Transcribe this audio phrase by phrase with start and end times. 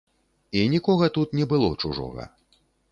[0.61, 2.23] І нікога тут не было чужога.